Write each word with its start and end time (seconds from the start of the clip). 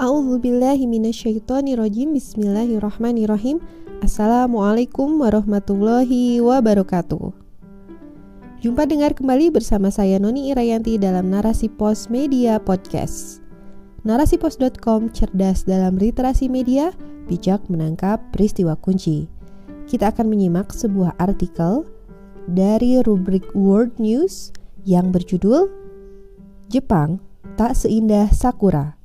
A'udzubillahiminasyaitonirrojim 0.00 2.16
Bismillahirrahmanirrahim. 2.16 3.60
Assalamualaikum 4.00 5.20
warahmatullahi 5.20 6.40
wabarakatuh. 6.40 7.36
Jumpa 8.64 8.88
dengar 8.88 9.12
kembali 9.12 9.52
bersama 9.52 9.92
saya 9.92 10.16
Noni 10.16 10.56
Irayanti 10.56 10.96
dalam 10.96 11.28
Narasi 11.28 11.68
Pos 11.68 12.08
Media 12.08 12.56
Podcast. 12.56 13.44
Narasipos.com 14.08 15.12
cerdas 15.12 15.68
dalam 15.68 16.00
literasi 16.00 16.48
media, 16.48 16.96
bijak 17.28 17.60
menangkap 17.68 18.24
peristiwa 18.32 18.80
kunci. 18.80 19.28
Kita 19.84 20.16
akan 20.16 20.32
menyimak 20.32 20.72
sebuah 20.72 21.12
artikel 21.20 21.84
dari 22.48 23.04
rubrik 23.04 23.44
World 23.52 24.00
News 24.00 24.48
yang 24.88 25.12
berjudul 25.12 25.68
Jepang 26.72 27.20
tak 27.60 27.76
seindah 27.76 28.32
Sakura 28.32 28.99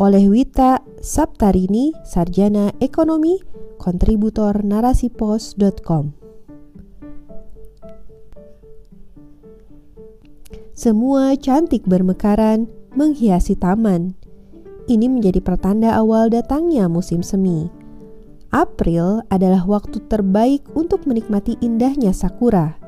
oleh 0.00 0.32
Wita 0.32 0.80
Saptarini, 1.04 1.92
Sarjana 2.08 2.72
Ekonomi, 2.80 3.36
kontributor 3.76 4.64
narasipos.com. 4.64 6.16
Semua 10.72 11.36
cantik 11.36 11.84
bermekaran 11.84 12.64
menghiasi 12.96 13.52
taman. 13.60 14.16
Ini 14.88 15.04
menjadi 15.12 15.44
pertanda 15.44 15.92
awal 15.92 16.32
datangnya 16.32 16.88
musim 16.88 17.20
semi. 17.20 17.68
April 18.56 19.20
adalah 19.28 19.68
waktu 19.68 20.00
terbaik 20.08 20.64
untuk 20.72 21.04
menikmati 21.04 21.60
indahnya 21.60 22.16
sakura. 22.16 22.80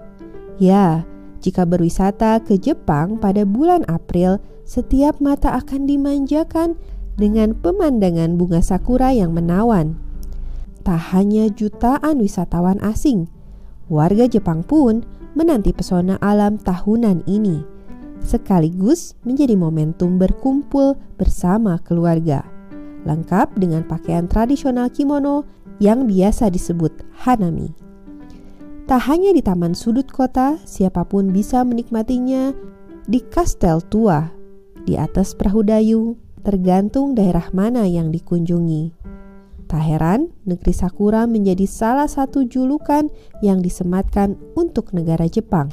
Ya, 0.56 1.04
jika 1.44 1.68
berwisata 1.68 2.40
ke 2.40 2.56
Jepang 2.56 3.20
pada 3.20 3.44
bulan 3.44 3.84
April, 3.92 4.40
setiap 4.64 5.20
mata 5.20 5.52
akan 5.60 5.84
dimanjakan 5.84 6.80
dengan 7.16 7.52
pemandangan 7.56 8.36
bunga 8.40 8.64
sakura 8.64 9.12
yang 9.12 9.36
menawan. 9.36 9.96
Tak 10.82 11.14
hanya 11.14 11.46
jutaan 11.52 12.18
wisatawan 12.18 12.82
asing, 12.82 13.30
warga 13.86 14.26
Jepang 14.26 14.66
pun 14.66 15.06
menanti 15.38 15.70
pesona 15.72 16.18
alam 16.18 16.58
tahunan 16.58 17.24
ini, 17.30 17.62
sekaligus 18.20 19.14
menjadi 19.22 19.54
momentum 19.54 20.18
berkumpul 20.18 20.98
bersama 21.16 21.78
keluarga, 21.86 22.42
lengkap 23.06 23.54
dengan 23.58 23.86
pakaian 23.86 24.26
tradisional 24.26 24.90
kimono 24.90 25.46
yang 25.78 26.06
biasa 26.10 26.50
disebut 26.50 26.92
hanami. 27.24 27.74
Tak 28.90 29.06
hanya 29.08 29.30
di 29.30 29.40
taman 29.40 29.78
sudut 29.78 30.10
kota, 30.10 30.58
siapa 30.66 31.06
pun 31.06 31.30
bisa 31.30 31.62
menikmatinya 31.62 32.50
di 33.06 33.22
kastel 33.22 33.78
tua, 33.86 34.30
di 34.82 34.98
atas 34.98 35.38
perahu 35.38 35.62
dayung, 35.62 36.18
tergantung 36.42 37.14
daerah 37.14 37.48
mana 37.54 37.86
yang 37.86 38.10
dikunjungi. 38.10 38.92
Tak 39.70 39.82
heran, 39.88 40.28
negeri 40.44 40.74
Sakura 40.76 41.24
menjadi 41.24 41.64
salah 41.64 42.10
satu 42.10 42.44
julukan 42.44 43.08
yang 43.40 43.64
disematkan 43.64 44.36
untuk 44.52 44.92
negara 44.92 45.24
Jepang. 45.24 45.72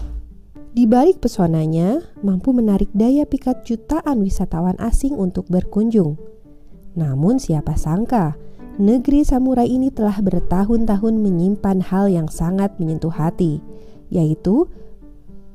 Di 0.71 0.87
balik 0.87 1.19
pesonanya, 1.19 1.99
mampu 2.23 2.55
menarik 2.55 2.87
daya 2.95 3.27
pikat 3.27 3.67
jutaan 3.67 4.23
wisatawan 4.23 4.79
asing 4.79 5.17
untuk 5.17 5.49
berkunjung. 5.51 6.15
Namun 6.95 7.41
siapa 7.41 7.75
sangka, 7.75 8.39
negeri 8.79 9.27
samurai 9.27 9.67
ini 9.67 9.91
telah 9.91 10.15
bertahun-tahun 10.21 11.19
menyimpan 11.19 11.83
hal 11.83 12.07
yang 12.07 12.31
sangat 12.31 12.71
menyentuh 12.79 13.11
hati, 13.11 13.59
yaitu 14.07 14.69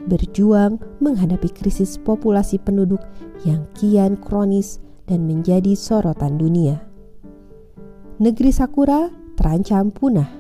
berjuang 0.05 0.77
menghadapi 1.01 1.49
krisis 1.49 1.97
populasi 1.97 2.61
penduduk 2.61 3.01
yang 3.49 3.65
kian 3.73 4.21
kronis 4.21 4.85
dan 5.09 5.29
menjadi 5.29 5.77
sorotan 5.77 6.41
dunia. 6.41 6.81
Negeri 8.21 8.51
Sakura 8.55 9.11
terancam 9.35 9.91
punah. 9.91 10.31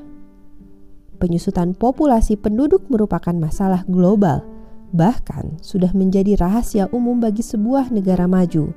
Penyusutan 1.18 1.74
populasi 1.74 2.38
penduduk 2.38 2.86
merupakan 2.90 3.34
masalah 3.34 3.82
global, 3.86 4.44
bahkan 4.94 5.58
sudah 5.58 5.90
menjadi 5.90 6.38
rahasia 6.38 6.86
umum 6.94 7.18
bagi 7.18 7.42
sebuah 7.42 7.90
negara 7.90 8.30
maju. 8.30 8.70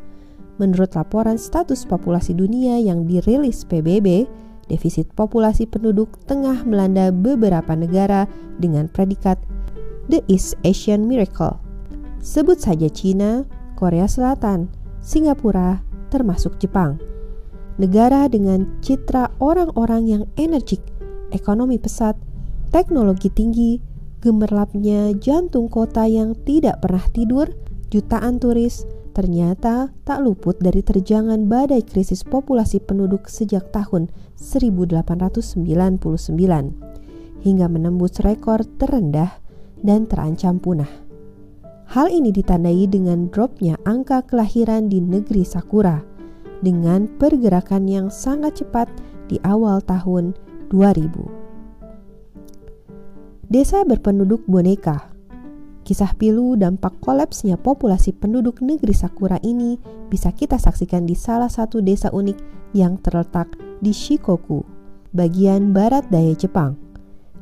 Menurut 0.57 0.97
laporan 0.97 1.37
status 1.37 1.85
populasi 1.85 2.33
dunia 2.33 2.81
yang 2.81 3.05
dirilis 3.05 3.61
PBB, 3.61 4.25
defisit 4.65 5.05
populasi 5.13 5.69
penduduk 5.69 6.17
tengah 6.25 6.65
melanda 6.65 7.13
beberapa 7.13 7.77
negara 7.77 8.25
dengan 8.57 8.89
predikat 8.89 9.37
The 10.09 10.25
East 10.25 10.57
Asian 10.65 11.05
Miracle. 11.05 11.61
Sebut 12.17 12.57
saja 12.57 12.89
China, 12.89 13.45
Korea 13.77 14.09
Selatan, 14.09 14.73
Singapura, 15.07 15.79
termasuk 16.11 16.59
Jepang. 16.59 16.99
Negara 17.79 18.27
dengan 18.27 18.67
citra 18.83 19.31
orang-orang 19.39 20.03
yang 20.03 20.23
energik, 20.35 20.83
ekonomi 21.31 21.79
pesat, 21.79 22.19
teknologi 22.75 23.31
tinggi, 23.31 23.79
gemerlapnya 24.19 25.15
jantung 25.15 25.71
kota 25.71 26.03
yang 26.11 26.35
tidak 26.43 26.83
pernah 26.83 27.07
tidur, 27.15 27.47
jutaan 27.87 28.43
turis 28.43 28.83
ternyata 29.15 29.95
tak 30.05 30.21
luput 30.21 30.59
dari 30.61 30.83
terjangan 30.85 31.49
badai 31.49 31.81
krisis 31.81 32.21
populasi 32.21 32.77
penduduk 32.83 33.25
sejak 33.31 33.73
tahun 33.73 34.13
1899 34.37 35.57
hingga 37.41 37.65
menembus 37.65 38.21
rekor 38.21 38.61
terendah 38.77 39.41
dan 39.81 40.05
terancam 40.05 40.61
punah. 40.61 41.06
Hal 41.87 42.11
ini 42.11 42.35
ditandai 42.35 42.83
dengan 42.91 43.31
dropnya 43.31 43.79
angka 43.87 44.19
kelahiran 44.27 44.91
di 44.91 44.99
negeri 44.99 45.47
Sakura 45.47 46.03
dengan 46.59 47.07
pergerakan 47.15 47.87
yang 47.87 48.11
sangat 48.11 48.59
cepat 48.59 48.91
di 49.31 49.39
awal 49.47 49.79
tahun 49.87 50.35
2000. 50.67 53.47
Desa 53.47 53.87
berpenduduk 53.87 54.43
boneka 54.51 55.15
Kisah 55.87 56.11
pilu 56.19 56.59
dampak 56.59 56.99
kolapsnya 56.99 57.55
populasi 57.55 58.11
penduduk 58.11 58.59
negeri 58.59 58.91
Sakura 58.91 59.39
ini 59.39 59.79
bisa 60.11 60.35
kita 60.35 60.59
saksikan 60.59 61.07
di 61.07 61.15
salah 61.15 61.47
satu 61.47 61.79
desa 61.79 62.11
unik 62.11 62.35
yang 62.75 62.99
terletak 62.99 63.47
di 63.79 63.95
Shikoku, 63.95 64.67
bagian 65.15 65.71
barat 65.71 66.03
daya 66.11 66.35
Jepang. 66.35 66.75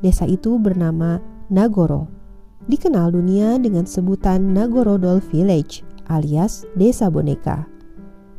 Desa 0.06 0.30
itu 0.30 0.62
bernama 0.62 1.18
Nagoro 1.50 2.25
dikenal 2.66 3.14
dunia 3.14 3.62
dengan 3.62 3.86
sebutan 3.86 4.54
Nagorodol 4.54 5.22
Village 5.22 5.86
alias 6.10 6.66
Desa 6.74 7.10
Boneka. 7.10 7.66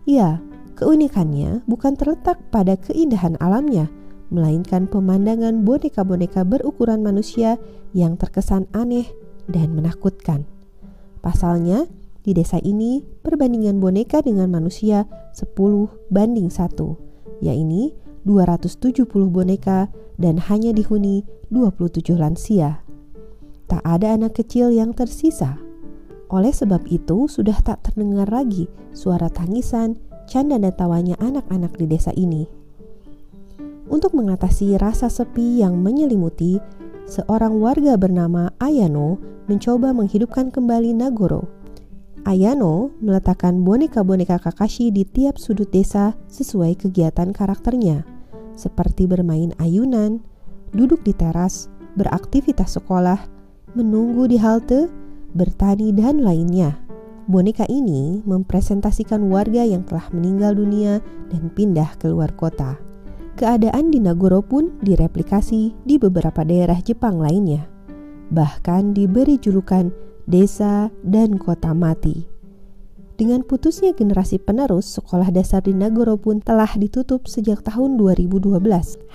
Ya, 0.06 0.38
keunikannya 0.78 1.62
bukan 1.66 1.98
terletak 1.98 2.38
pada 2.50 2.78
keindahan 2.78 3.34
alamnya, 3.42 3.90
melainkan 4.30 4.86
pemandangan 4.86 5.62
boneka-boneka 5.62 6.42
berukuran 6.46 7.02
manusia 7.02 7.58
yang 7.94 8.14
terkesan 8.18 8.70
aneh 8.74 9.06
dan 9.50 9.74
menakutkan. 9.74 10.46
Pasalnya, 11.22 11.86
di 12.26 12.34
desa 12.34 12.58
ini 12.62 13.06
perbandingan 13.22 13.78
boneka 13.78 14.22
dengan 14.22 14.50
manusia 14.50 15.06
10 15.34 15.54
banding 16.10 16.50
1, 16.50 17.42
yaitu 17.42 17.94
270 18.26 19.06
boneka 19.30 19.86
dan 20.18 20.42
hanya 20.50 20.74
dihuni 20.74 21.22
27 21.54 22.18
lansia 22.18 22.85
tak 23.66 23.82
ada 23.82 24.14
anak 24.14 24.38
kecil 24.38 24.70
yang 24.70 24.94
tersisa. 24.94 25.58
Oleh 26.30 26.50
sebab 26.50 26.86
itu, 26.90 27.30
sudah 27.30 27.58
tak 27.62 27.86
terdengar 27.86 28.26
lagi 28.30 28.66
suara 28.90 29.30
tangisan, 29.30 29.94
canda 30.26 30.58
dan 30.58 30.74
tawanya 30.74 31.14
anak-anak 31.22 31.74
di 31.78 31.86
desa 31.86 32.10
ini. 32.18 32.50
Untuk 33.86 34.18
mengatasi 34.18 34.74
rasa 34.82 35.06
sepi 35.06 35.62
yang 35.62 35.78
menyelimuti, 35.78 36.58
seorang 37.06 37.62
warga 37.62 37.94
bernama 37.94 38.50
Ayano 38.58 39.22
mencoba 39.46 39.94
menghidupkan 39.94 40.50
kembali 40.50 40.90
Nagoro. 40.90 41.46
Ayano 42.26 42.90
meletakkan 42.98 43.62
boneka-boneka 43.62 44.42
Kakashi 44.42 44.90
di 44.90 45.06
tiap 45.06 45.38
sudut 45.38 45.70
desa 45.70 46.18
sesuai 46.26 46.74
kegiatan 46.74 47.30
karakternya, 47.30 48.02
seperti 48.58 49.06
bermain 49.06 49.54
ayunan, 49.62 50.18
duduk 50.74 51.06
di 51.06 51.14
teras, 51.14 51.70
beraktivitas 51.94 52.74
sekolah, 52.74 53.35
menunggu 53.76 54.24
di 54.24 54.40
halte, 54.40 54.88
bertani, 55.36 55.92
dan 55.92 56.24
lainnya. 56.24 56.80
Boneka 57.28 57.68
ini 57.68 58.24
mempresentasikan 58.24 59.28
warga 59.28 59.60
yang 59.68 59.84
telah 59.84 60.08
meninggal 60.16 60.56
dunia 60.56 61.04
dan 61.28 61.52
pindah 61.52 62.00
ke 62.00 62.08
luar 62.08 62.32
kota. 62.32 62.80
Keadaan 63.36 63.92
di 63.92 64.00
Nagoro 64.00 64.40
pun 64.40 64.80
direplikasi 64.80 65.76
di 65.84 66.00
beberapa 66.00 66.40
daerah 66.40 66.80
Jepang 66.80 67.20
lainnya. 67.20 67.68
Bahkan 68.32 68.96
diberi 68.96 69.36
julukan 69.36 69.92
desa 70.24 70.88
dan 71.04 71.36
kota 71.36 71.76
mati. 71.76 72.24
Dengan 73.16 73.44
putusnya 73.44 73.92
generasi 73.92 74.40
penerus, 74.40 74.88
sekolah 74.96 75.28
dasar 75.32 75.64
di 75.64 75.76
Nagoro 75.76 76.16
pun 76.16 76.40
telah 76.40 76.68
ditutup 76.80 77.28
sejak 77.28 77.60
tahun 77.64 78.00
2012 78.00 78.56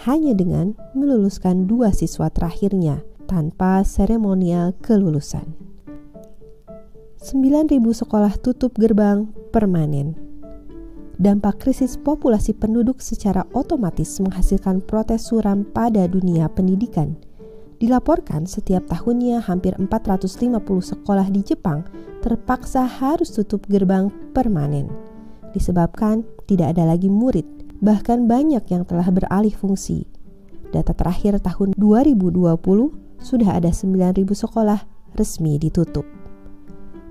hanya 0.05 0.33
dengan 0.37 0.77
meluluskan 0.93 1.65
dua 1.65 1.93
siswa 1.93 2.29
terakhirnya 2.33 3.01
tanpa 3.31 3.87
seremonial 3.87 4.75
kelulusan. 4.83 5.55
9.000 7.23 7.79
sekolah 7.79 8.35
tutup 8.43 8.75
gerbang 8.75 9.31
permanen. 9.55 10.19
dampak 11.21 11.61
krisis 11.61 12.01
populasi 12.01 12.51
penduduk 12.57 12.97
secara 12.97 13.45
otomatis 13.53 14.09
menghasilkan 14.19 14.81
protes 14.81 15.29
suram 15.29 15.61
pada 15.63 16.09
dunia 16.09 16.49
pendidikan. 16.49 17.13
Dilaporkan 17.77 18.49
setiap 18.49 18.89
tahunnya 18.89 19.45
hampir 19.45 19.77
450 19.77 20.57
sekolah 20.81 21.29
di 21.29 21.45
Jepang 21.45 21.85
terpaksa 22.25 22.89
harus 22.89 23.31
tutup 23.37 23.63
gerbang 23.69 24.09
permanen. 24.33 24.89
Disebabkan 25.53 26.25
tidak 26.49 26.73
ada 26.73 26.89
lagi 26.89 27.07
murid, 27.07 27.45
bahkan 27.85 28.25
banyak 28.25 28.65
yang 28.73 28.81
telah 28.81 29.05
beralih 29.13 29.53
fungsi. 29.53 30.09
Data 30.73 30.97
terakhir 30.97 31.37
tahun 31.37 31.77
2020 31.77 33.10
sudah 33.21 33.61
ada 33.61 33.69
9.000 33.69 34.25
sekolah 34.33 34.83
resmi 35.15 35.61
ditutup. 35.61 36.03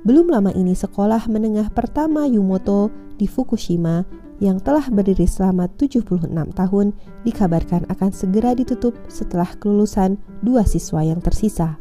Belum 0.00 0.32
lama 0.32 0.50
ini 0.56 0.72
sekolah 0.72 1.28
menengah 1.28 1.68
pertama 1.70 2.24
Yumoto 2.24 2.88
di 3.20 3.28
Fukushima 3.28 4.02
yang 4.40 4.56
telah 4.56 4.88
berdiri 4.88 5.28
selama 5.28 5.68
76 5.76 6.24
tahun 6.56 6.96
dikabarkan 7.28 7.84
akan 7.92 8.10
segera 8.10 8.56
ditutup 8.56 8.96
setelah 9.12 9.52
kelulusan 9.60 10.16
dua 10.40 10.64
siswa 10.64 11.04
yang 11.04 11.20
tersisa. 11.20 11.76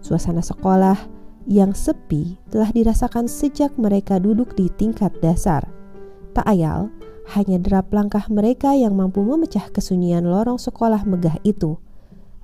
Suasana 0.00 0.40
sekolah 0.40 0.96
yang 1.44 1.76
sepi 1.76 2.40
telah 2.48 2.72
dirasakan 2.72 3.28
sejak 3.28 3.76
mereka 3.76 4.16
duduk 4.16 4.56
di 4.56 4.72
tingkat 4.72 5.12
dasar. 5.20 5.68
Tak 6.32 6.48
ayal, 6.48 6.88
hanya 7.36 7.60
derap 7.60 7.92
langkah 7.92 8.24
mereka 8.32 8.72
yang 8.72 8.96
mampu 8.96 9.20
memecah 9.20 9.68
kesunyian 9.68 10.24
lorong 10.24 10.56
sekolah 10.56 11.04
megah 11.04 11.36
itu. 11.44 11.76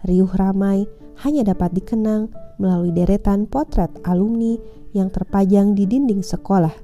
Riuh 0.02 0.30
ramai 0.34 0.86
hanya 1.22 1.46
dapat 1.54 1.70
dikenang 1.76 2.32
melalui 2.58 2.90
deretan 2.90 3.46
potret 3.46 3.90
alumni 4.02 4.58
yang 4.94 5.08
terpajang 5.08 5.78
di 5.78 5.86
dinding 5.86 6.20
sekolah. 6.20 6.74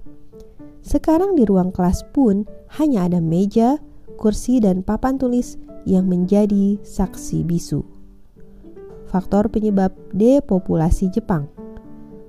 Sekarang 0.82 1.35
di 1.35 1.44
ruang 1.44 1.75
kelas 1.75 2.06
pun 2.15 2.47
hanya 2.81 3.11
ada 3.11 3.20
meja, 3.20 3.76
kursi, 4.17 4.62
dan 4.62 4.81
papan 4.81 5.20
tulis 5.20 5.59
yang 5.85 6.09
menjadi 6.09 6.81
saksi 6.81 7.44
bisu. 7.44 7.85
Faktor 9.09 9.49
penyebab 9.49 9.93
depopulasi 10.12 11.09
Jepang 11.12 11.49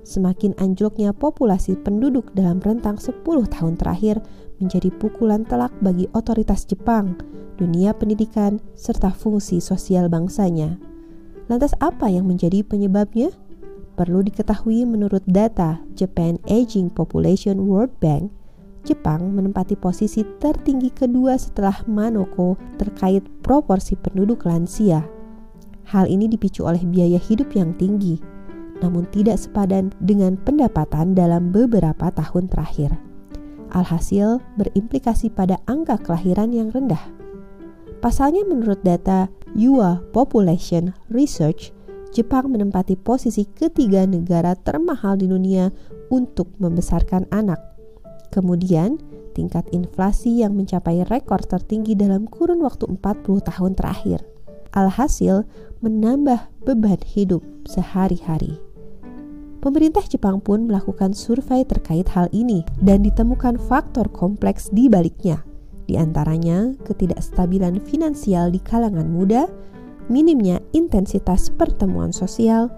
Semakin 0.00 0.56
anjloknya 0.56 1.12
populasi 1.12 1.76
penduduk 1.76 2.32
dalam 2.32 2.58
rentang 2.58 2.96
10 2.96 3.22
tahun 3.24 3.74
terakhir 3.76 4.24
menjadi 4.60 4.88
pukulan 4.96 5.44
telak 5.44 5.72
bagi 5.84 6.08
otoritas 6.16 6.64
Jepang, 6.64 7.16
dunia 7.60 7.92
pendidikan, 7.92 8.60
serta 8.72 9.12
fungsi 9.12 9.60
sosial 9.60 10.08
bangsanya. 10.08 10.80
Lantas 11.52 11.76
apa 11.82 12.08
yang 12.08 12.24
menjadi 12.24 12.64
penyebabnya? 12.64 13.34
Perlu 13.98 14.24
diketahui 14.24 14.88
menurut 14.88 15.20
data 15.28 15.82
Japan 15.92 16.40
Aging 16.48 16.88
Population 16.88 17.68
World 17.68 17.92
Bank, 18.00 18.32
Jepang 18.80 19.36
menempati 19.36 19.76
posisi 19.76 20.24
tertinggi 20.40 20.88
kedua 20.88 21.36
setelah 21.36 21.84
Manoko 21.84 22.56
terkait 22.80 23.20
proporsi 23.44 23.92
penduduk 24.00 24.48
lansia. 24.48 25.04
Hal 25.84 26.08
ini 26.08 26.32
dipicu 26.32 26.64
oleh 26.64 26.80
biaya 26.80 27.20
hidup 27.20 27.52
yang 27.52 27.76
tinggi, 27.76 28.16
namun 28.80 29.08
tidak 29.12 29.40
sepadan 29.40 29.92
dengan 30.00 30.36
pendapatan 30.40 31.16
dalam 31.16 31.52
beberapa 31.52 32.12
tahun 32.12 32.48
terakhir. 32.48 32.96
Alhasil, 33.70 34.42
berimplikasi 34.58 35.30
pada 35.30 35.62
angka 35.70 35.96
kelahiran 36.02 36.50
yang 36.50 36.74
rendah. 36.74 37.00
Pasalnya 38.02 38.42
menurut 38.48 38.80
data 38.82 39.30
UA 39.54 40.10
Population 40.10 40.96
Research, 41.12 41.70
Jepang 42.10 42.50
menempati 42.50 42.98
posisi 42.98 43.46
ketiga 43.46 44.02
negara 44.02 44.58
termahal 44.58 45.14
di 45.14 45.30
dunia 45.30 45.70
untuk 46.10 46.50
membesarkan 46.58 47.30
anak. 47.30 47.62
Kemudian, 48.34 48.98
tingkat 49.30 49.70
inflasi 49.70 50.42
yang 50.42 50.58
mencapai 50.58 51.06
rekor 51.06 51.38
tertinggi 51.46 51.94
dalam 51.94 52.26
kurun 52.26 52.66
waktu 52.66 52.90
40 52.90 53.46
tahun 53.46 53.72
terakhir. 53.78 54.26
Alhasil, 54.74 55.46
menambah 55.82 56.50
beban 56.66 56.98
hidup 57.06 57.46
sehari-hari. 57.66 58.58
Pemerintah 59.60 60.00
Jepang 60.08 60.40
pun 60.40 60.64
melakukan 60.64 61.12
survei 61.12 61.68
terkait 61.68 62.08
hal 62.16 62.32
ini 62.32 62.64
dan 62.80 63.04
ditemukan 63.04 63.60
faktor 63.60 64.08
kompleks 64.08 64.72
di 64.72 64.88
baliknya. 64.88 65.44
Di 65.84 66.00
antaranya, 66.00 66.72
ketidakstabilan 66.88 67.84
finansial 67.84 68.48
di 68.48 68.56
kalangan 68.64 69.04
muda, 69.04 69.52
minimnya 70.08 70.64
intensitas 70.72 71.52
pertemuan 71.52 72.08
sosial, 72.08 72.72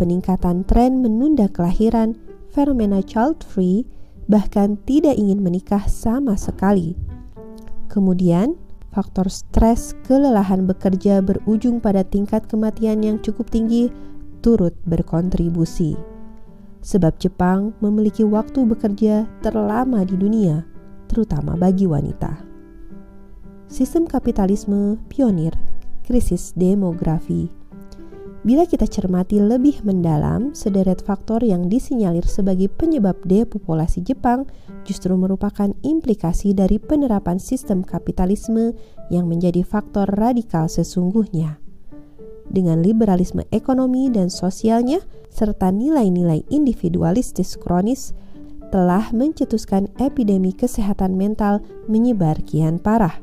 peningkatan 0.00 0.64
tren 0.64 1.04
menunda 1.04 1.44
kelahiran, 1.44 2.16
fenomena 2.48 3.04
child 3.04 3.44
free, 3.44 3.84
bahkan 4.24 4.80
tidak 4.88 5.20
ingin 5.20 5.44
menikah 5.44 5.84
sama 5.92 6.40
sekali. 6.40 6.96
Kemudian, 7.92 8.56
faktor 8.96 9.28
stres, 9.28 9.92
kelelahan 10.08 10.64
bekerja 10.64 11.20
berujung 11.20 11.84
pada 11.84 12.00
tingkat 12.00 12.48
kematian 12.48 13.04
yang 13.04 13.20
cukup 13.20 13.52
tinggi 13.52 13.92
turut 14.40 14.72
berkontribusi. 14.88 16.13
Sebab 16.84 17.16
Jepang 17.16 17.72
memiliki 17.80 18.28
waktu 18.28 18.68
bekerja 18.68 19.24
terlama 19.40 20.04
di 20.04 20.20
dunia, 20.20 20.68
terutama 21.08 21.56
bagi 21.56 21.88
wanita. 21.88 22.44
Sistem 23.72 24.04
kapitalisme 24.04 25.00
pionir 25.08 25.56
krisis 26.04 26.52
demografi. 26.52 27.48
Bila 28.44 28.68
kita 28.68 28.84
cermati 28.84 29.40
lebih 29.40 29.80
mendalam, 29.88 30.52
sederet 30.52 31.00
faktor 31.00 31.40
yang 31.40 31.72
disinyalir 31.72 32.28
sebagai 32.28 32.68
penyebab 32.68 33.16
depopulasi 33.24 34.04
Jepang 34.04 34.44
justru 34.84 35.16
merupakan 35.16 35.72
implikasi 35.80 36.52
dari 36.52 36.76
penerapan 36.76 37.40
sistem 37.40 37.80
kapitalisme 37.80 38.76
yang 39.08 39.24
menjadi 39.24 39.64
faktor 39.64 40.04
radikal 40.12 40.68
sesungguhnya. 40.68 41.63
Dengan 42.48 42.84
liberalisme 42.84 43.48
ekonomi 43.50 44.12
dan 44.12 44.28
sosialnya, 44.28 45.00
serta 45.32 45.72
nilai-nilai 45.72 46.44
individualistis 46.52 47.56
kronis, 47.56 48.12
telah 48.68 49.14
mencetuskan 49.14 49.86
epidemi 50.02 50.50
kesehatan 50.50 51.14
mental 51.14 51.62
menyebar 51.86 52.42
kian 52.42 52.82
parah 52.82 53.22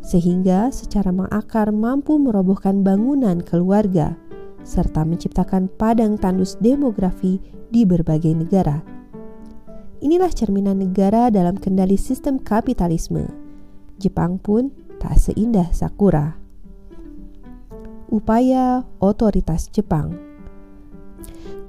sehingga 0.00 0.72
secara 0.72 1.12
mengakar 1.12 1.70
mampu 1.70 2.16
merobohkan 2.16 2.80
bangunan 2.80 3.44
keluarga 3.44 4.16
serta 4.64 5.04
menciptakan 5.04 5.68
padang 5.68 6.16
tandus 6.20 6.56
demografi 6.60 7.40
di 7.72 7.84
berbagai 7.84 8.32
negara. 8.36 8.80
Inilah 10.00 10.32
cerminan 10.32 10.80
negara 10.80 11.28
dalam 11.28 11.60
kendali 11.60 11.96
sistem 12.00 12.40
kapitalisme. 12.40 13.28
Jepang 14.00 14.40
pun 14.40 14.72
tak 14.96 15.20
seindah 15.20 15.68
Sakura. 15.76 16.40
Upaya 18.10 18.82
otoritas 18.98 19.70
Jepang 19.70 20.18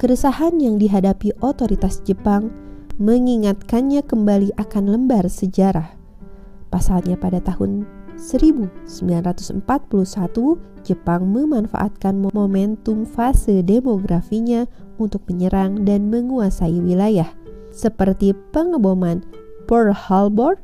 Keresahan 0.02 0.58
yang 0.58 0.74
dihadapi 0.74 1.38
otoritas 1.38 2.02
Jepang 2.02 2.50
mengingatkannya 2.98 4.02
kembali 4.02 4.50
akan 4.58 4.90
lembar 4.90 5.30
sejarah. 5.30 5.94
Pasalnya 6.66 7.14
pada 7.14 7.38
tahun 7.38 7.86
1941, 8.18 9.62
Jepang 10.82 11.22
memanfaatkan 11.30 12.26
momentum 12.34 13.06
fase 13.06 13.62
demografinya 13.62 14.66
untuk 14.98 15.22
menyerang 15.30 15.86
dan 15.86 16.10
menguasai 16.10 16.82
wilayah, 16.82 17.30
seperti 17.70 18.34
pengeboman 18.50 19.22
Pearl 19.70 19.94
Harbor, 19.94 20.58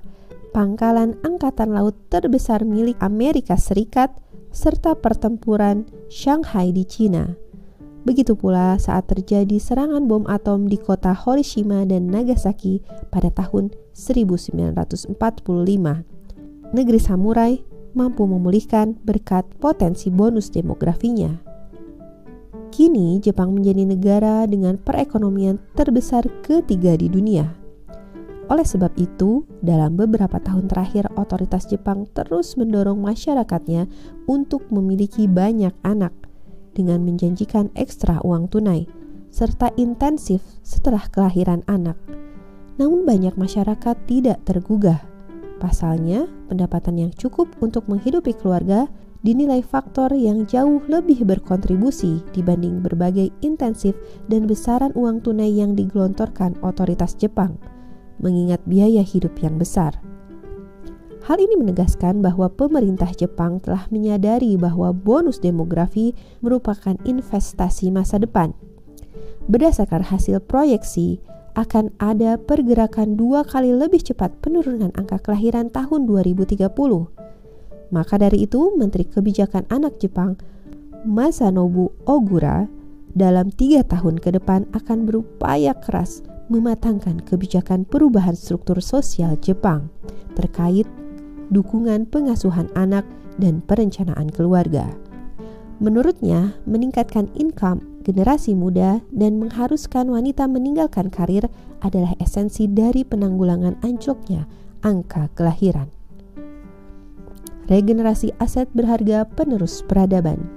pangkalan 0.51 1.15
angkatan 1.23 1.71
laut 1.71 1.95
terbesar 2.11 2.67
milik 2.67 2.99
Amerika 2.99 3.55
Serikat, 3.55 4.11
serta 4.59 4.99
pertempuran 4.99 5.87
Shanghai 6.11 6.75
di 6.75 6.83
Cina. 6.83 7.39
Begitu 8.03 8.35
pula 8.35 8.75
saat 8.83 9.07
terjadi 9.07 9.55
serangan 9.63 10.11
bom 10.11 10.27
atom 10.27 10.67
di 10.67 10.75
kota 10.75 11.15
Hiroshima 11.15 11.87
dan 11.87 12.11
Nagasaki 12.11 12.83
pada 13.15 13.31
tahun 13.31 13.71
1945 13.95 15.15
negeri 16.75 16.99
samurai 16.99 17.63
mampu 17.95 18.27
memulihkan 18.27 18.99
berkat 19.07 19.47
potensi 19.63 20.11
bonus 20.11 20.51
demografinya. 20.51 21.39
Kini 22.75 23.23
Jepang 23.23 23.55
menjadi 23.55 23.87
negara 23.87 24.43
dengan 24.51 24.75
perekonomian 24.75 25.63
terbesar 25.79 26.27
ketiga 26.43 26.99
di 26.99 27.07
dunia. 27.07 27.68
Oleh 28.49 28.65
sebab 28.65 28.97
itu, 28.97 29.45
dalam 29.61 30.01
beberapa 30.01 30.41
tahun 30.41 30.73
terakhir 30.73 31.13
otoritas 31.21 31.69
Jepang 31.69 32.09
terus 32.17 32.57
mendorong 32.57 32.97
masyarakatnya 32.97 33.85
untuk 34.25 34.65
memiliki 34.73 35.29
banyak 35.29 35.77
anak 35.85 36.17
dengan 36.73 37.05
menjanjikan 37.05 37.69
ekstra 37.77 38.25
uang 38.25 38.49
tunai 38.49 38.89
serta 39.29 39.69
intensif 39.77 40.41
setelah 40.65 41.05
kelahiran 41.13 41.61
anak. 41.69 42.01
Namun 42.81 43.05
banyak 43.05 43.37
masyarakat 43.37 43.97
tidak 44.09 44.41
tergugah 44.49 45.05
Pasalnya, 45.59 46.31
pendapatan 46.47 47.03
yang 47.03 47.13
cukup 47.19 47.51
untuk 47.59 47.91
menghidupi 47.91 48.31
keluarga 48.39 48.87
dinilai 49.27 49.59
faktor 49.59 50.15
yang 50.15 50.47
jauh 50.47 50.79
lebih 50.87 51.27
berkontribusi 51.27 52.23
dibanding 52.31 52.79
berbagai 52.79 53.35
intensif 53.43 53.99
dan 54.31 54.47
besaran 54.47 54.95
uang 54.95 55.27
tunai 55.27 55.51
yang 55.51 55.75
digelontorkan 55.75 56.55
otoritas 56.63 57.19
Jepang, 57.19 57.59
mengingat 58.23 58.63
biaya 58.67 59.03
hidup 59.03 59.39
yang 59.43 59.57
besar. 59.59 59.99
Hal 61.29 61.37
ini 61.45 61.61
menegaskan 61.61 62.25
bahwa 62.25 62.49
pemerintah 62.49 63.13
Jepang 63.13 63.61
telah 63.61 63.85
menyadari 63.93 64.57
bahwa 64.57 64.97
bonus 64.97 65.37
demografi 65.37 66.17
merupakan 66.41 66.97
investasi 67.05 67.93
masa 67.93 68.17
depan. 68.17 68.57
Berdasarkan 69.45 70.09
hasil 70.09 70.41
proyeksi, 70.49 71.21
akan 71.53 71.91
ada 71.99 72.39
pergerakan 72.39 73.19
dua 73.19 73.43
kali 73.43 73.75
lebih 73.75 74.01
cepat 74.01 74.31
penurunan 74.41 74.95
angka 74.95 75.19
kelahiran 75.21 75.69
tahun 75.69 76.07
2030. 76.07 76.65
Maka 77.91 78.15
dari 78.17 78.47
itu, 78.47 78.73
Menteri 78.79 79.05
Kebijakan 79.05 79.67
Anak 79.69 79.99
Jepang, 79.99 80.39
Masanobu 81.03 81.93
Ogura, 82.07 82.71
dalam 83.13 83.51
tiga 83.51 83.83
tahun 83.83 84.23
ke 84.23 84.39
depan 84.39 84.71
akan 84.71 85.05
berupaya 85.05 85.75
keras 85.77 86.23
mematangkan 86.49 87.23
kebijakan 87.23 87.85
perubahan 87.85 88.35
struktur 88.35 88.81
sosial 88.83 89.37
Jepang 89.41 89.93
terkait 90.35 90.89
dukungan 91.49 92.05
pengasuhan 92.09 92.69
anak, 92.77 93.05
dan 93.39 93.63
perencanaan 93.65 94.29
keluarga. 94.29 94.91
Menurutnya, 95.79 96.59
meningkatkan 96.67 97.31
income 97.39 98.03
generasi 98.03 98.59
muda 98.59 98.99
dan 99.15 99.39
mengharuskan 99.39 100.11
wanita 100.11 100.51
meninggalkan 100.51 101.07
karir 101.07 101.47
adalah 101.79 102.19
esensi 102.19 102.67
dari 102.67 103.07
penanggulangan 103.07 103.79
anjloknya 103.87 104.51
angka 104.83 105.31
kelahiran. 105.39 105.87
Regenerasi 107.71 108.35
aset 108.43 108.67
berharga 108.75 109.23
penerus 109.29 109.87
peradaban. 109.87 110.51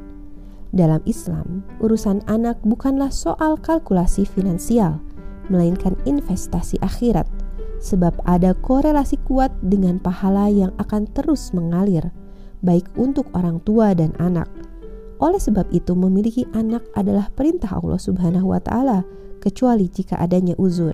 Dalam 0.71 1.03
Islam, 1.03 1.67
urusan 1.83 2.23
anak 2.31 2.57
bukanlah 2.63 3.11
soal 3.11 3.59
kalkulasi 3.59 4.23
finansial, 4.23 5.03
melainkan 5.49 5.97
investasi 6.05 6.77
akhirat– 6.83 7.25
sebab 7.81 8.13
ada 8.29 8.53
korelasi 8.53 9.17
kuat 9.25 9.49
dengan 9.65 9.97
pahala 9.97 10.47
yang 10.47 10.71
akan 10.77 11.09
terus 11.11 11.49
mengalir, 11.51 12.13
baik 12.61 12.85
untuk 12.93 13.27
orang 13.33 13.57
tua 13.65 13.97
dan 13.97 14.13
anak. 14.21 14.47
Oleh 15.17 15.41
sebab 15.41 15.65
itu, 15.73 15.97
memiliki 15.97 16.45
anak 16.53 16.85
adalah 16.93 17.33
perintah 17.33 17.73
Allah 17.73 17.97
Subhanahu 17.97 18.53
wa 18.53 18.61
Ta'ala, 18.61 19.05
kecuali 19.41 19.89
jika 19.89 20.17
adanya 20.21 20.53
uzur. 20.61 20.93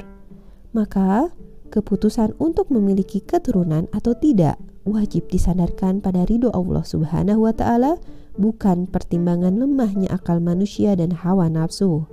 Maka, 0.71 1.31
keputusan 1.67 2.35
untuk 2.39 2.71
memiliki 2.71 3.19
keturunan 3.19 3.91
atau 3.91 4.15
tidak 4.15 4.55
wajib 4.87 5.27
disandarkan 5.27 5.99
pada 5.99 6.23
ridho 6.23 6.51
Allah 6.55 6.83
Subhanahu 6.87 7.47
wa 7.47 7.53
Ta'ala, 7.55 7.99
bukan 8.39 8.87
pertimbangan 8.87 9.59
lemahnya 9.59 10.11
akal 10.11 10.39
manusia 10.39 10.95
dan 10.95 11.11
hawa 11.11 11.51
nafsu. 11.51 12.07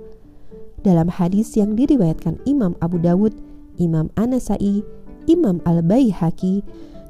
Dalam 0.85 1.09
hadis 1.09 1.57
yang 1.57 1.73
diriwayatkan 1.73 2.37
Imam 2.45 2.77
Abu 2.77 3.01
Dawud 3.01 3.33
Imam 3.77 4.11
Anasai, 4.15 4.83
Imam 5.27 5.59
Al-Baihaqi, 5.67 6.63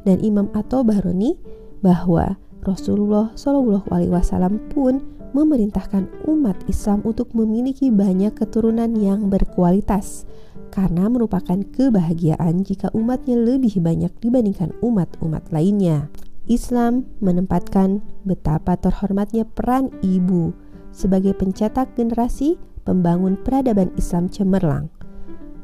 dan 0.06 0.22
Imam 0.22 0.50
At-Tabarani 0.54 1.38
bahwa 1.82 2.38
Rasulullah 2.66 3.34
Shallallahu 3.38 3.90
Alaihi 3.94 4.14
Wasallam 4.14 4.62
pun 4.74 5.02
memerintahkan 5.36 6.08
umat 6.30 6.56
Islam 6.72 7.04
untuk 7.04 7.34
memiliki 7.36 7.92
banyak 7.92 8.34
keturunan 8.34 8.96
yang 8.96 9.28
berkualitas 9.28 10.24
karena 10.72 11.12
merupakan 11.12 11.60
kebahagiaan 11.76 12.64
jika 12.64 12.90
umatnya 12.96 13.36
lebih 13.38 13.84
banyak 13.84 14.14
dibandingkan 14.24 14.72
umat-umat 14.80 15.52
lainnya. 15.52 16.08
Islam 16.46 17.10
menempatkan 17.20 18.06
betapa 18.24 18.78
terhormatnya 18.78 19.50
peran 19.50 19.90
ibu 20.06 20.54
sebagai 20.94 21.34
pencetak 21.36 21.98
generasi 21.98 22.56
pembangun 22.86 23.36
peradaban 23.42 23.92
Islam 23.98 24.30
cemerlang 24.32 24.88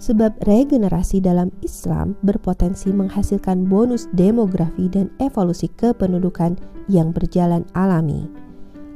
sebab 0.01 0.33
regenerasi 0.49 1.21
dalam 1.21 1.53
Islam 1.61 2.17
berpotensi 2.25 2.89
menghasilkan 2.89 3.69
bonus 3.69 4.09
demografi 4.17 4.89
dan 4.89 5.13
evolusi 5.21 5.69
kependudukan 5.77 6.57
yang 6.89 7.13
berjalan 7.13 7.61
alami. 7.77 8.25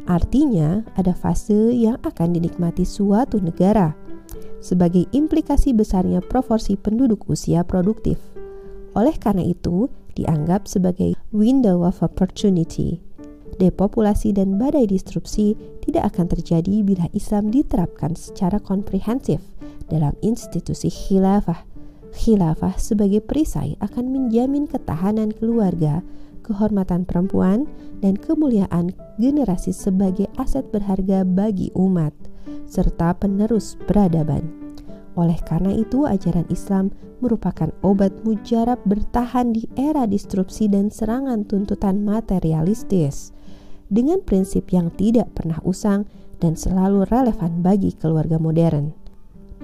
Artinya, 0.09 0.81
ada 0.97 1.13
fase 1.13 1.77
yang 1.77 2.01
akan 2.01 2.33
dinikmati 2.33 2.81
suatu 2.81 3.37
negara 3.37 3.93
sebagai 4.65 5.05
implikasi 5.13 5.77
besarnya 5.77 6.25
proporsi 6.25 6.73
penduduk 6.73 7.29
usia 7.29 7.61
produktif. 7.61 8.17
Oleh 8.97 9.13
karena 9.21 9.45
itu, 9.45 9.85
dianggap 10.17 10.65
sebagai 10.65 11.13
window 11.29 11.85
of 11.85 12.01
opportunity. 12.01 13.04
Depopulasi 13.55 14.35
dan 14.35 14.59
badai 14.59 14.83
disrupsi 14.83 15.55
tidak 15.79 16.11
akan 16.11 16.27
terjadi 16.27 16.83
bila 16.83 17.07
Islam 17.15 17.55
diterapkan 17.55 18.11
secara 18.11 18.59
komprehensif 18.59 19.39
dalam 19.87 20.11
institusi 20.19 20.91
khilafah. 20.91 21.63
Khilafah 22.11 22.75
sebagai 22.75 23.23
perisai 23.23 23.79
akan 23.79 24.11
menjamin 24.11 24.67
ketahanan 24.67 25.31
keluarga, 25.31 26.03
kehormatan 26.43 27.07
perempuan, 27.07 27.63
dan 28.03 28.19
kemuliaan 28.19 28.91
generasi 29.19 29.71
sebagai 29.71 30.27
aset 30.35 30.67
berharga 30.75 31.23
bagi 31.23 31.71
umat, 31.79 32.11
serta 32.67 33.15
penerus 33.15 33.79
peradaban. 33.87 34.43
Oleh 35.15 35.39
karena 35.47 35.71
itu, 35.71 36.03
ajaran 36.03 36.43
Islam 36.51 36.91
merupakan 37.23 37.71
obat 37.87 38.11
mujarab 38.27 38.83
bertahan 38.83 39.55
di 39.55 39.63
era 39.79 40.03
disrupsi 40.03 40.67
dan 40.67 40.91
serangan 40.91 41.47
tuntutan 41.47 42.03
materialistis 42.03 43.34
dengan 43.87 44.21
prinsip 44.21 44.69
yang 44.73 44.91
tidak 44.93 45.31
pernah 45.37 45.57
usang 45.63 46.05
dan 46.41 46.57
selalu 46.57 47.07
relevan 47.09 47.63
bagi 47.63 47.93
keluarga 47.95 48.35
modern 48.35 49.05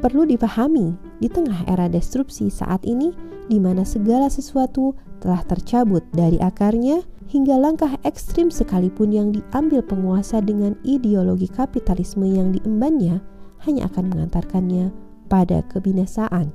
perlu 0.02 0.26
dipahami 0.26 0.98
di 1.22 1.30
tengah 1.30 1.62
era 1.70 1.86
destruksi 1.86 2.50
saat 2.50 2.82
ini 2.90 3.14
di 3.46 3.62
mana 3.62 3.86
segala 3.86 4.28
sesuatu 4.28 4.98
telah 5.22 5.46
tercabut 5.46 6.02
dari 6.12 6.42
akarnya 6.42 7.06
hingga 7.30 7.56
langkah 7.56 7.94
ekstrim 8.04 8.50
sekalipun 8.50 9.14
yang 9.14 9.30
diambil 9.30 9.86
penguasa 9.86 10.42
dengan 10.42 10.76
ideologi 10.82 11.48
kapitalisme 11.48 12.26
yang 12.26 12.52
diembannya 12.52 13.22
hanya 13.64 13.88
akan 13.88 14.10
mengantarkannya 14.12 14.90
pada 15.30 15.64
kebinasaan. 15.70 16.50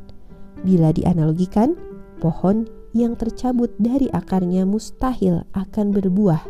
Bila 0.66 0.90
dianalogikan, 0.90 1.78
pohon 2.18 2.66
yang 2.92 3.14
tercabut 3.14 3.70
dari 3.78 4.11
akarnya 4.11 4.66
mustahil 4.66 5.46
akan 5.54 5.94
berbuah. 5.94 6.42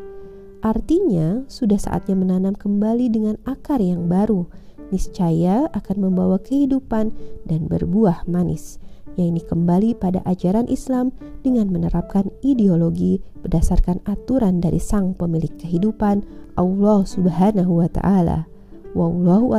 Artinya, 0.65 1.45
sudah 1.51 1.77
saatnya 1.77 2.17
menanam 2.17 2.57
kembali 2.57 3.13
dengan 3.13 3.37
akar 3.45 3.81
yang 3.81 4.09
baru 4.09 4.49
niscaya 4.95 5.67
akan 5.75 5.97
membawa 5.99 6.39
kehidupan 6.39 7.11
dan 7.43 7.67
berbuah 7.67 8.23
manis 8.31 8.79
ini 9.17 9.41
kembali 9.41 9.97
pada 9.97 10.21
ajaran 10.29 10.69
Islam 10.69 11.09
dengan 11.41 11.73
menerapkan 11.73 12.29
ideologi 12.45 13.25
berdasarkan 13.41 14.05
aturan 14.05 14.61
dari 14.61 14.77
sang 14.77 15.17
pemilik 15.17 15.53
kehidupan 15.57 16.21
Allah 16.61 17.01
Subhanahu 17.09 17.81
wa 17.81 17.89
taala. 17.89 18.45
Wallahu. 18.93 19.57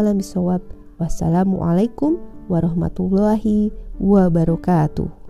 Wassalamualaikum 0.97 2.17
warahmatullahi 2.49 3.69
wabarakatuh. 4.01 5.26